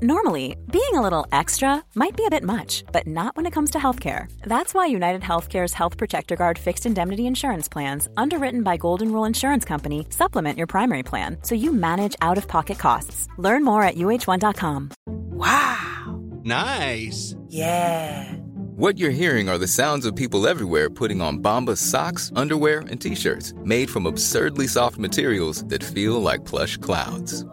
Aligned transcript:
Normally, 0.00 0.54
being 0.70 0.94
a 0.94 1.02
little 1.02 1.26
extra 1.32 1.82
might 1.96 2.16
be 2.16 2.24
a 2.24 2.30
bit 2.30 2.44
much, 2.44 2.84
but 2.92 3.08
not 3.08 3.36
when 3.36 3.46
it 3.46 3.52
comes 3.52 3.72
to 3.72 3.78
healthcare. 3.78 4.30
That's 4.44 4.72
why 4.72 4.86
United 4.86 5.22
Healthcare's 5.22 5.74
Health 5.74 5.96
Protector 5.96 6.36
Guard 6.36 6.56
fixed 6.56 6.86
indemnity 6.86 7.26
insurance 7.26 7.66
plans, 7.66 8.08
underwritten 8.16 8.62
by 8.62 8.76
Golden 8.76 9.10
Rule 9.10 9.24
Insurance 9.24 9.64
Company, 9.64 10.06
supplement 10.10 10.56
your 10.56 10.68
primary 10.68 11.02
plan 11.02 11.38
so 11.42 11.56
you 11.56 11.72
manage 11.72 12.14
out 12.22 12.38
of 12.38 12.46
pocket 12.46 12.78
costs. 12.78 13.26
Learn 13.38 13.64
more 13.64 13.82
at 13.82 13.96
uh1.com. 13.96 14.90
Wow! 15.06 16.20
Nice! 16.44 17.34
Yeah! 17.48 18.32
What 18.76 18.98
you're 18.98 19.10
hearing 19.10 19.48
are 19.48 19.58
the 19.58 19.66
sounds 19.66 20.06
of 20.06 20.14
people 20.14 20.46
everywhere 20.46 20.90
putting 20.90 21.20
on 21.20 21.42
Bombas 21.42 21.78
socks, 21.78 22.30
underwear, 22.36 22.84
and 22.88 23.00
t 23.00 23.16
shirts 23.16 23.52
made 23.64 23.90
from 23.90 24.06
absurdly 24.06 24.68
soft 24.68 24.96
materials 24.96 25.64
that 25.64 25.82
feel 25.82 26.22
like 26.22 26.44
plush 26.44 26.76
clouds. 26.76 27.44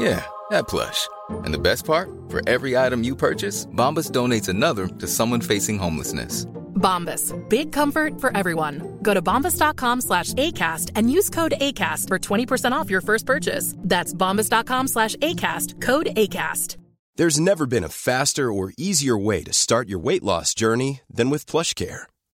Yeah, 0.00 0.24
that 0.48 0.66
plush. 0.66 1.08
And 1.44 1.52
the 1.52 1.58
best 1.58 1.84
part? 1.84 2.08
For 2.30 2.40
every 2.48 2.76
item 2.76 3.04
you 3.04 3.14
purchase, 3.14 3.66
Bombas 3.66 4.10
donates 4.10 4.48
another 4.48 4.86
to 4.86 5.06
someone 5.06 5.42
facing 5.42 5.78
homelessness. 5.78 6.46
Bombas. 6.74 7.34
Big 7.50 7.70
comfort 7.72 8.18
for 8.18 8.34
everyone. 8.34 8.98
Go 9.02 9.12
to 9.12 9.20
bombas.com 9.20 10.00
slash 10.00 10.32
ACAST 10.34 10.92
and 10.96 11.12
use 11.12 11.28
code 11.28 11.52
ACAST 11.60 12.08
for 12.08 12.18
20% 12.18 12.72
off 12.72 12.88
your 12.88 13.02
first 13.02 13.26
purchase. 13.26 13.74
That's 13.78 14.14
bombas.com 14.14 14.88
slash 14.88 15.16
ACAST. 15.16 15.82
Code 15.82 16.06
ACAST. 16.16 16.78
There's 17.16 17.38
never 17.38 17.66
been 17.66 17.84
a 17.84 17.90
faster 17.90 18.50
or 18.50 18.72
easier 18.78 19.18
way 19.18 19.42
to 19.42 19.52
start 19.52 19.90
your 19.90 19.98
weight 19.98 20.22
loss 20.22 20.54
journey 20.54 21.00
than 21.10 21.28
with 21.28 21.44
PlushCare. 21.44 22.04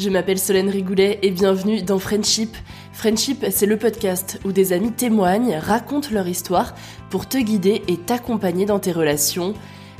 je 0.00 0.08
m'appelle 0.08 0.38
Solène 0.38 0.70
Rigoulet 0.70 1.18
et 1.20 1.30
bienvenue 1.30 1.82
dans 1.82 1.98
Friendship. 1.98 2.56
Friendship, 2.94 3.44
c'est 3.50 3.66
le 3.66 3.76
podcast 3.76 4.40
où 4.46 4.52
des 4.52 4.72
amis 4.72 4.92
témoignent, 4.92 5.56
racontent 5.56 6.08
leur 6.10 6.26
histoire 6.26 6.74
pour 7.10 7.28
te 7.28 7.36
guider 7.36 7.82
et 7.86 7.98
t'accompagner 7.98 8.64
dans 8.64 8.78
tes 8.78 8.92
relations. 8.92 9.52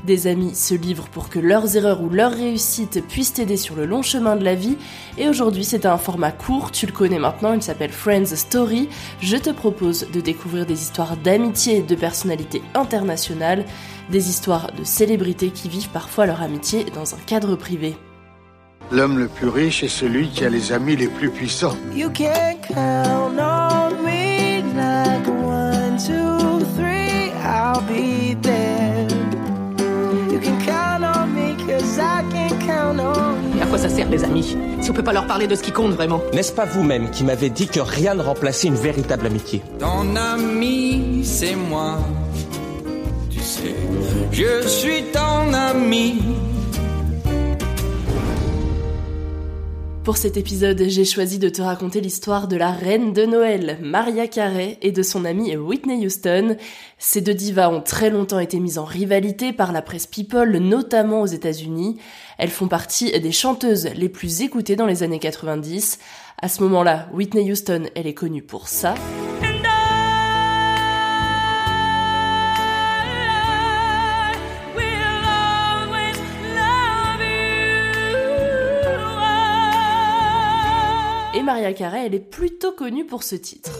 Des 0.06 0.26
amis 0.26 0.54
se 0.54 0.72
livrent 0.72 1.10
pour 1.10 1.28
que 1.28 1.38
leurs 1.38 1.76
erreurs 1.76 2.00
ou 2.00 2.08
leurs 2.08 2.32
réussites 2.32 3.06
puissent 3.08 3.34
t'aider 3.34 3.58
sur 3.58 3.76
le 3.76 3.84
long 3.84 4.00
chemin 4.00 4.36
de 4.36 4.44
la 4.44 4.54
vie. 4.54 4.78
Et 5.18 5.28
aujourd'hui, 5.28 5.64
c'est 5.64 5.84
un 5.84 5.98
format 5.98 6.32
court, 6.32 6.70
tu 6.70 6.86
le 6.86 6.92
connais 6.92 7.18
maintenant, 7.18 7.52
il 7.52 7.60
s'appelle 7.60 7.92
Friends 7.92 8.36
Story. 8.36 8.88
Je 9.20 9.36
te 9.36 9.50
propose 9.50 10.10
de 10.10 10.22
découvrir 10.22 10.64
des 10.64 10.80
histoires 10.80 11.18
d'amitié 11.18 11.82
de 11.82 11.94
personnalités 11.94 12.62
internationales, 12.72 13.66
des 14.10 14.30
histoires 14.30 14.72
de 14.72 14.82
célébrités 14.82 15.50
qui 15.50 15.68
vivent 15.68 15.90
parfois 15.90 16.24
leur 16.24 16.40
amitié 16.40 16.86
dans 16.94 17.14
un 17.14 17.18
cadre 17.26 17.54
privé. 17.54 17.96
L'homme 18.92 19.18
le 19.18 19.28
plus 19.28 19.48
riche 19.48 19.84
est 19.84 19.88
celui 19.88 20.28
qui 20.30 20.44
a 20.44 20.48
les 20.48 20.72
amis 20.72 20.96
les 20.96 21.06
plus 21.06 21.30
puissants. 21.30 21.76
You 21.94 22.10
can 22.10 22.56
count 22.66 23.38
on 23.38 24.02
me 24.04 24.62
like 24.74 25.28
one, 25.28 25.96
two, 25.96 26.64
three, 26.76 27.30
I'll 27.44 27.80
be 27.82 28.34
there. 28.42 29.06
You 30.32 30.40
can 30.40 30.58
count 30.66 31.04
on 31.04 31.28
me 31.28 31.54
cause 31.66 31.98
I 31.98 32.24
can 32.32 32.58
count 32.66 32.98
on 32.98 33.56
you. 33.56 33.62
À 33.62 33.66
quoi 33.66 33.78
ça 33.78 33.88
sert 33.88 34.08
les 34.10 34.24
amis 34.24 34.56
Si 34.80 34.90
on 34.90 34.94
peut 34.94 35.04
pas 35.04 35.12
leur 35.12 35.26
parler 35.28 35.46
de 35.46 35.54
ce 35.54 35.62
qui 35.62 35.70
compte 35.70 35.92
vraiment? 35.92 36.20
N'est-ce 36.34 36.52
pas 36.52 36.64
vous-même 36.64 37.10
qui 37.10 37.22
m'avez 37.22 37.48
dit 37.50 37.68
que 37.68 37.78
rien 37.80 38.14
ne 38.14 38.22
remplaçait 38.22 38.66
une 38.66 38.74
véritable 38.74 39.26
amitié? 39.26 39.62
Ton 39.78 40.16
ami, 40.16 41.20
c'est 41.24 41.54
moi. 41.54 41.98
Tu 43.30 43.38
sais, 43.38 43.74
je 44.32 44.66
suis 44.66 45.04
ton 45.12 45.52
ami. 45.54 46.20
Pour 50.10 50.16
cet 50.16 50.36
épisode, 50.36 50.82
j'ai 50.88 51.04
choisi 51.04 51.38
de 51.38 51.48
te 51.48 51.62
raconter 51.62 52.00
l'histoire 52.00 52.48
de 52.48 52.56
la 52.56 52.72
reine 52.72 53.12
de 53.12 53.26
Noël, 53.26 53.78
Maria 53.80 54.26
Carey, 54.26 54.76
et 54.82 54.90
de 54.90 55.04
son 55.04 55.24
amie 55.24 55.56
Whitney 55.56 56.04
Houston. 56.04 56.56
Ces 56.98 57.20
deux 57.20 57.32
divas 57.32 57.70
ont 57.70 57.80
très 57.80 58.10
longtemps 58.10 58.40
été 58.40 58.58
mises 58.58 58.78
en 58.78 58.84
rivalité 58.84 59.52
par 59.52 59.70
la 59.70 59.82
presse 59.82 60.08
People, 60.08 60.50
notamment 60.58 61.22
aux 61.22 61.26
États-Unis. 61.26 61.96
Elles 62.38 62.50
font 62.50 62.66
partie 62.66 63.20
des 63.20 63.30
chanteuses 63.30 63.90
les 63.94 64.08
plus 64.08 64.42
écoutées 64.42 64.74
dans 64.74 64.86
les 64.86 65.04
années 65.04 65.20
90. 65.20 66.00
À 66.42 66.48
ce 66.48 66.60
moment-là, 66.64 67.08
Whitney 67.14 67.48
Houston, 67.48 67.84
elle 67.94 68.08
est 68.08 68.14
connue 68.14 68.42
pour 68.42 68.66
ça. 68.66 68.96
Et 81.40 81.42
Maria 81.42 81.72
Carey, 81.72 82.04
elle 82.04 82.14
est 82.14 82.18
plutôt 82.20 82.72
connue 82.72 83.06
pour 83.06 83.22
ce 83.22 83.34
titre. 83.34 83.70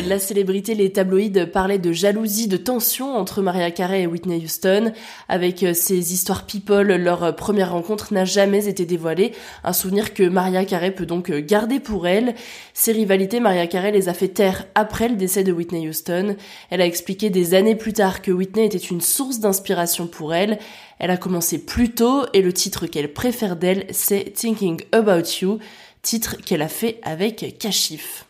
La 0.00 0.18
célébrité, 0.18 0.74
les 0.74 0.92
tabloïds 0.92 1.46
parlaient 1.52 1.78
de 1.78 1.92
jalousie, 1.92 2.48
de 2.48 2.56
tension 2.56 3.16
entre 3.16 3.42
Maria 3.42 3.70
Carey 3.70 4.02
et 4.02 4.06
Whitney 4.06 4.42
Houston. 4.42 4.92
Avec 5.28 5.64
ces 5.74 6.12
histoires 6.12 6.46
people, 6.46 6.96
leur 6.96 7.36
première 7.36 7.72
rencontre 7.72 8.12
n'a 8.12 8.24
jamais 8.24 8.66
été 8.66 8.86
dévoilée. 8.86 9.32
Un 9.62 9.72
souvenir 9.72 10.12
que 10.14 10.22
Maria 10.24 10.64
Carey 10.64 10.90
peut 10.90 11.06
donc 11.06 11.30
garder 11.30 11.80
pour 11.80 12.06
elle. 12.06 12.34
Ces 12.72 12.92
rivalités, 12.92 13.40
Maria 13.40 13.66
Carey 13.66 13.92
les 13.92 14.08
a 14.08 14.14
fait 14.14 14.28
taire 14.28 14.66
après 14.74 15.08
le 15.08 15.16
décès 15.16 15.44
de 15.44 15.52
Whitney 15.52 15.88
Houston. 15.88 16.36
Elle 16.70 16.80
a 16.80 16.86
expliqué 16.86 17.30
des 17.30 17.54
années 17.54 17.76
plus 17.76 17.92
tard 17.92 18.22
que 18.22 18.32
Whitney 18.32 18.66
était 18.66 18.78
une 18.78 19.00
source 19.00 19.38
d'inspiration 19.38 20.06
pour 20.06 20.34
elle. 20.34 20.58
Elle 20.98 21.10
a 21.10 21.16
commencé 21.16 21.58
plus 21.58 21.90
tôt 21.90 22.24
et 22.32 22.42
le 22.42 22.52
titre 22.52 22.86
qu'elle 22.86 23.12
préfère 23.12 23.56
d'elle, 23.56 23.86
c'est 23.90 24.32
Thinking 24.34 24.82
About 24.92 25.40
You, 25.40 25.58
titre 26.02 26.36
qu'elle 26.44 26.62
a 26.62 26.68
fait 26.68 27.00
avec 27.02 27.58
Kashif. 27.58 28.26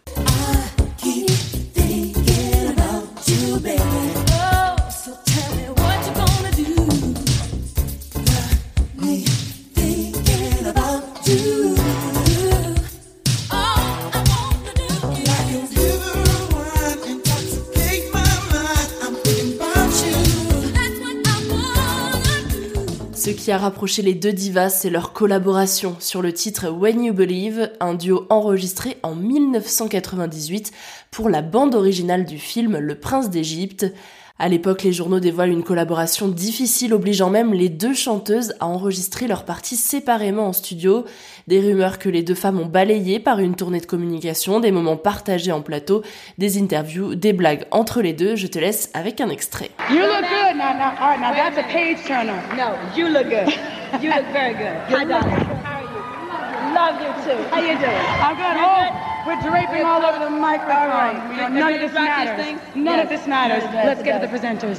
Qui 23.44 23.52
a 23.52 23.58
rapproché 23.58 24.00
les 24.00 24.14
deux 24.14 24.32
divas, 24.32 24.70
c'est 24.70 24.88
leur 24.88 25.12
collaboration 25.12 25.96
sur 26.00 26.22
le 26.22 26.32
titre 26.32 26.70
When 26.70 27.04
You 27.04 27.12
Believe, 27.12 27.70
un 27.78 27.92
duo 27.92 28.24
enregistré 28.30 28.96
en 29.02 29.14
1998 29.14 30.72
pour 31.10 31.28
la 31.28 31.42
bande 31.42 31.74
originale 31.74 32.24
du 32.24 32.38
film 32.38 32.78
Le 32.78 32.94
Prince 32.94 33.28
d'Égypte. 33.28 33.92
À 34.36 34.48
l'époque, 34.48 34.82
les 34.82 34.92
journaux 34.92 35.20
dévoilent 35.20 35.50
une 35.52 35.62
collaboration 35.62 36.26
difficile 36.26 36.92
obligeant 36.92 37.30
même 37.30 37.54
les 37.54 37.68
deux 37.68 37.94
chanteuses 37.94 38.52
à 38.58 38.66
enregistrer 38.66 39.28
leurs 39.28 39.44
parties 39.44 39.76
séparément 39.76 40.48
en 40.48 40.52
studio. 40.52 41.04
Des 41.46 41.60
rumeurs 41.60 42.00
que 42.00 42.08
les 42.08 42.24
deux 42.24 42.34
femmes 42.34 42.58
ont 42.58 42.66
balayées 42.66 43.20
par 43.20 43.38
une 43.38 43.54
tournée 43.54 43.78
de 43.78 43.86
communication, 43.86 44.58
des 44.58 44.72
moments 44.72 44.96
partagés 44.96 45.52
en 45.52 45.62
plateau, 45.62 46.02
des 46.36 46.58
interviews, 46.60 47.14
des 47.14 47.32
blagues 47.32 47.64
entre 47.70 48.02
les 48.02 48.12
deux. 48.12 48.34
Je 48.34 48.48
te 48.48 48.58
laisse 48.58 48.90
avec 48.92 49.20
un 49.20 49.28
extrait. 49.28 49.70
You 49.88 50.00
look 50.00 50.22
good. 50.22 50.56
Now, 50.56 50.74
now, 50.74 50.94
all 50.98 51.10
right, 51.10 51.20
now 51.20 51.32
that's 51.32 51.56
a 51.56 51.62
page 51.72 51.98
turner. 52.04 52.42
No, 52.56 52.74
you 52.96 53.06
look 53.06 53.28
good. 53.30 53.54
You 54.02 54.10
look 54.10 54.26
very 54.32 54.54
good. 54.54 54.74
Hi, 54.88 55.04
darling. 55.04 55.30
How 55.62 55.78
are 55.78 55.84
you? 55.84 56.74
Love 56.74 57.00
you 57.00 57.12
too. 57.22 57.40
How 57.52 57.60
you 57.60 57.78
doing? 57.78 58.04
I'm 58.20 58.34
Oh, 58.36 58.90
good? 58.90 59.13
We're 59.26 59.40
draping 59.42 59.84
all 59.84 60.02
over 60.04 60.18
the 60.24 60.30
microphone. 60.30 60.90
Right. 60.90 61.50
None 61.50 61.74
of 61.74 61.80
this 61.80 61.92
matters. 61.92 62.56
None 62.76 62.96
Yes. 62.96 63.04
of 63.04 63.08
this 63.10 63.26
matters. 63.26 63.62
Let's 63.72 64.02
get 64.02 64.20
to 64.20 64.26
the 64.26 64.30
presenters. 64.30 64.78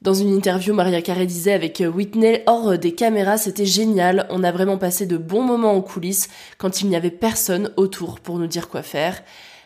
Dans 0.00 0.14
une 0.14 0.32
interview, 0.32 0.72
Maria 0.74 1.02
Carey 1.02 1.26
disait 1.26 1.52
avec 1.52 1.82
Whitney, 1.94 2.42
hors 2.46 2.78
des 2.78 2.92
caméras, 2.92 3.36
c'était 3.36 3.66
génial, 3.66 4.26
on 4.30 4.44
a 4.44 4.52
vraiment 4.52 4.78
passé 4.78 5.06
de 5.06 5.16
bons 5.16 5.42
moments 5.42 5.72
en 5.74 5.80
coulisses 5.80 6.28
quand 6.56 6.80
il 6.80 6.88
n'y 6.88 6.96
avait 6.96 7.10
personne 7.10 7.72
autour 7.76 8.20
pour 8.20 8.38
nous 8.38 8.46
dire 8.46 8.68
quoi 8.68 8.82
faire. 8.82 9.20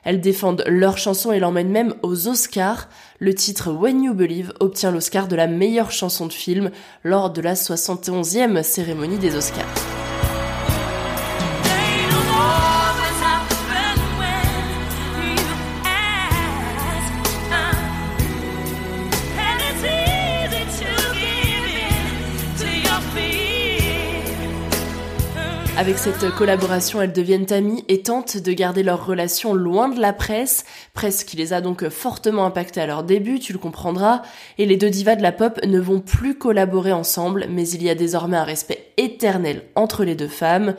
Elles 0.04 0.20
défendent 0.20 0.64
leur 0.66 0.96
chanson 0.98 1.30
et 1.32 1.38
l'emmènent 1.38 1.70
même 1.70 1.94
aux 2.02 2.26
Oscars. 2.28 2.88
Le 3.20 3.34
titre 3.34 3.72
When 3.72 4.02
You 4.02 4.14
Believe 4.14 4.52
obtient 4.58 4.90
l'Oscar 4.90 5.28
de 5.28 5.36
la 5.36 5.46
meilleure 5.46 5.92
chanson 5.92 6.26
de 6.26 6.32
film 6.32 6.70
lors 7.04 7.30
de 7.30 7.40
la 7.40 7.54
71e 7.54 8.62
cérémonie 8.64 9.18
des 9.18 9.36
Oscars. 9.36 10.01
Avec 25.82 25.98
cette 25.98 26.30
collaboration, 26.36 27.02
elles 27.02 27.12
deviennent 27.12 27.52
amies 27.52 27.84
et 27.88 28.02
tentent 28.02 28.36
de 28.36 28.52
garder 28.52 28.84
leur 28.84 29.04
relation 29.04 29.52
loin 29.52 29.88
de 29.88 30.00
la 30.00 30.12
presse, 30.12 30.64
presse 30.94 31.24
qui 31.24 31.36
les 31.36 31.52
a 31.52 31.60
donc 31.60 31.88
fortement 31.88 32.46
impactées 32.46 32.80
à 32.80 32.86
leur 32.86 33.02
début, 33.02 33.40
tu 33.40 33.52
le 33.52 33.58
comprendras, 33.58 34.22
et 34.58 34.66
les 34.66 34.76
deux 34.76 34.90
divas 34.90 35.16
de 35.16 35.22
la 35.22 35.32
pop 35.32 35.58
ne 35.66 35.80
vont 35.80 35.98
plus 35.98 36.38
collaborer 36.38 36.92
ensemble, 36.92 37.46
mais 37.50 37.68
il 37.68 37.82
y 37.82 37.90
a 37.90 37.96
désormais 37.96 38.36
un 38.36 38.44
respect 38.44 38.92
éternel 38.96 39.64
entre 39.74 40.04
les 40.04 40.14
deux 40.14 40.28
femmes. 40.28 40.76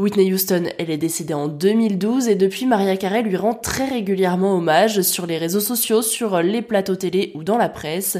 Whitney 0.00 0.32
Houston, 0.32 0.64
elle 0.78 0.90
est 0.90 0.96
décédée 0.96 1.34
en 1.34 1.46
2012 1.46 2.26
et 2.26 2.34
depuis 2.34 2.66
Maria 2.66 2.96
Carey 2.96 3.22
lui 3.22 3.36
rend 3.36 3.54
très 3.54 3.84
régulièrement 3.84 4.56
hommage 4.56 5.02
sur 5.02 5.26
les 5.26 5.38
réseaux 5.38 5.60
sociaux, 5.60 6.02
sur 6.02 6.40
les 6.40 6.62
plateaux 6.62 6.96
télé 6.96 7.30
ou 7.34 7.44
dans 7.44 7.58
la 7.58 7.68
presse. 7.68 8.16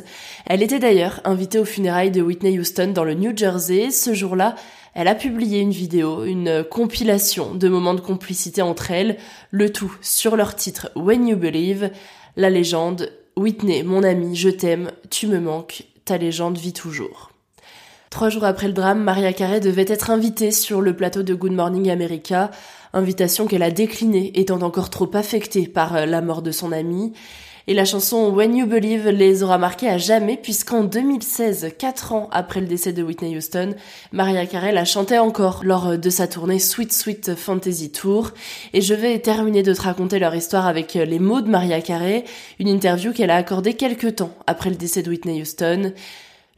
Elle 0.47 0.63
était 0.63 0.79
d'ailleurs 0.79 1.23
invitée 1.25 1.59
aux 1.59 1.65
funérailles 1.65 2.11
de 2.11 2.21
Whitney 2.23 2.59
Houston 2.59 2.93
dans 2.95 3.03
le 3.03 3.15
New 3.15 3.35
Jersey. 3.35 3.91
Ce 3.91 4.13
jour-là, 4.13 4.57
elle 4.95 5.09
a 5.09 5.15
publié 5.15 5.61
une 5.61 5.71
vidéo, 5.71 6.25
une 6.25 6.65
compilation 6.65 7.55
de 7.55 7.69
moments 7.69 7.95
de 7.95 8.01
complicité 8.01 8.63
entre 8.63 8.91
elles, 8.91 9.17
le 9.51 9.73
tout 9.73 9.95
sur 10.01 10.37
leur 10.37 10.57
titre 10.57 10.91
When 10.97 11.27
You 11.27 11.37
Believe, 11.37 11.91
la 12.37 12.51
légende 12.51 13.13
Whitney, 13.37 13.83
mon 13.83 14.03
ami, 14.03 14.37
je 14.37 14.49
t'aime, 14.49 14.91
tu 15.11 15.27
me 15.27 15.41
manques, 15.41 15.85
ta 16.05 16.19
légende 16.19 16.59
vit 16.59 16.73
toujours. 16.73 17.31
Trois 18.11 18.29
jours 18.29 18.45
après 18.45 18.67
le 18.67 18.73
drame, 18.73 19.03
Maria 19.03 19.33
Carey 19.33 19.61
devait 19.61 19.85
être 19.87 20.11
invitée 20.11 20.51
sur 20.51 20.81
le 20.81 20.97
plateau 20.97 21.23
de 21.23 21.33
Good 21.33 21.53
Morning 21.53 21.91
America, 21.91 22.51
invitation 22.93 23.47
qu'elle 23.47 23.63
a 23.63 23.71
déclinée 23.71 24.33
étant 24.35 24.61
encore 24.63 24.91
trop 24.91 25.09
affectée 25.15 25.69
par 25.69 26.07
la 26.07 26.21
mort 26.21 26.43
de 26.43 26.51
son 26.51 26.73
ami. 26.73 27.13
Et 27.71 27.75
la 27.75 27.85
chanson 27.85 28.31
When 28.31 28.57
You 28.57 28.67
Believe 28.67 29.11
les 29.11 29.45
aura 29.45 29.57
marqués 29.57 29.89
à 29.89 29.97
jamais 29.97 30.37
puisqu'en 30.37 30.83
2016, 30.83 31.75
quatre 31.79 32.13
ans 32.13 32.29
après 32.33 32.61
le 32.61 32.67
décès 32.67 32.93
de 32.93 33.01
Whitney 33.01 33.37
Houston, 33.37 33.77
Maria 34.11 34.45
Carey 34.47 34.73
la 34.73 34.85
chantait 34.85 35.19
encore 35.19 35.61
lors 35.63 35.97
de 35.97 36.11
sa 36.11 36.27
tournée 36.27 36.59
Sweet 36.59 36.93
Sweet 36.93 37.37
Fantasy 37.37 37.93
Tour. 37.93 38.33
Et 38.73 38.81
je 38.81 38.93
vais 38.93 39.21
terminer 39.21 39.63
de 39.63 39.73
te 39.73 39.83
raconter 39.83 40.19
leur 40.19 40.35
histoire 40.35 40.67
avec 40.67 40.95
les 40.95 41.21
mots 41.21 41.43
de 41.43 41.49
Maria 41.49 41.81
Carey, 41.81 42.25
une 42.59 42.67
interview 42.67 43.13
qu'elle 43.13 43.31
a 43.31 43.37
accordée 43.37 43.75
quelques 43.75 44.17
temps 44.17 44.35
après 44.49 44.71
le 44.71 44.77
décès 44.77 45.05
de 45.05 45.11
Whitney 45.11 45.41
Houston. 45.41 45.93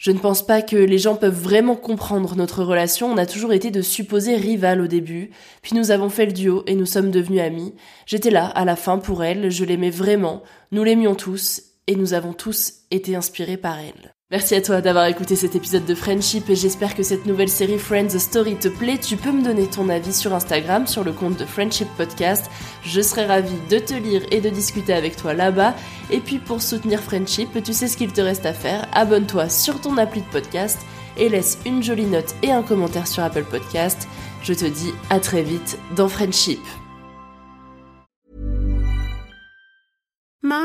Je 0.03 0.11
ne 0.11 0.19
pense 0.19 0.45
pas 0.45 0.63
que 0.63 0.75
les 0.75 0.99
gens 0.99 1.15
peuvent 1.15 1.41
vraiment 1.41 1.77
comprendre 1.77 2.35
notre 2.35 2.65
relation. 2.65 3.13
On 3.13 3.19
a 3.19 3.25
toujours 3.25 3.53
été 3.53 3.71
de 3.71 3.83
supposés 3.83 4.35
rivales 4.35 4.81
au 4.81 4.89
début. 4.89 5.31
Puis 5.63 5.77
nous 5.77 5.93
avons 5.93 6.09
fait 6.09 6.27
le 6.27 6.33
duo 6.33 6.65
et 6.67 6.75
nous 6.75 6.87
sommes 6.87 7.13
devenus 7.13 7.41
amis. 7.41 7.73
J'étais 8.05 8.31
là 8.31 8.47
à 8.47 8.65
la 8.65 8.75
fin 8.75 8.99
pour 8.99 9.23
elle. 9.23 9.49
Je 9.53 9.65
l'aimais 9.65 9.91
vraiment. 9.91 10.43
Nous 10.73 10.83
l'aimions 10.83 11.15
tous 11.15 11.63
et 11.87 11.95
nous 11.95 12.15
avons 12.15 12.33
tous 12.33 12.81
été 12.91 13.15
inspirés 13.15 13.57
par 13.57 13.79
elle. 13.79 14.12
Merci 14.33 14.55
à 14.55 14.63
toi 14.63 14.81
d'avoir 14.81 15.05
écouté 15.05 15.37
cet 15.37 15.57
épisode 15.57 15.85
de 15.85 15.95
Friendship 15.95 16.49
et 16.49 16.57
j'espère 16.57 16.95
que 16.95 17.03
cette 17.03 17.27
nouvelle 17.27 17.51
série 17.51 17.77
Friends 17.77 18.19
Story 18.19 18.57
te 18.57 18.69
plaît. 18.69 18.97
Tu 18.97 19.19
peux 19.19 19.31
me 19.31 19.45
donner 19.45 19.67
ton 19.67 19.91
avis 19.91 20.15
sur 20.15 20.33
Instagram, 20.33 20.87
sur 20.87 21.05
le 21.05 21.13
compte 21.13 21.37
de 21.37 21.45
Friendship 21.45 21.89
Podcast. 21.99 22.51
Je 22.83 23.03
serai 23.03 23.27
ravie 23.27 23.61
de 23.69 23.79
te 23.79 23.93
lire 23.93 24.23
et 24.31 24.41
de 24.41 24.49
discuter 24.49 24.95
avec 24.95 25.17
toi 25.17 25.35
là-bas. 25.35 25.75
Et 26.11 26.21
puis 26.21 26.39
pour 26.39 26.63
soutenir 26.63 27.01
Friendship, 27.01 27.63
tu 27.63 27.75
sais 27.75 27.89
ce 27.89 27.99
qu'il 27.99 28.11
te 28.11 28.23
reste 28.23 28.47
à 28.47 28.55
faire. 28.55 28.89
Abonne-toi 28.95 29.51
sur 29.51 29.83
ton 29.83 29.99
appli 29.99 30.23
de 30.23 30.27
podcast 30.29 30.79
et 31.19 31.29
laisse 31.29 31.59
une 31.67 31.83
jolie 31.83 32.07
note 32.07 32.35
et 32.43 32.53
un 32.53 32.63
commentaire 32.63 33.09
sur 33.09 33.23
Apple 33.23 33.45
Podcast. 33.45 34.09
Je 34.43 34.55
te 34.55 34.65
dis 34.65 34.95
à 35.11 35.21
très 35.21 35.43
vite 35.43 35.79
dans 35.95 36.09
Friendship. 36.09 36.61